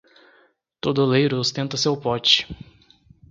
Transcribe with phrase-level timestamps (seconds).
[0.81, 2.47] Todo oleiro ostenta seu pote.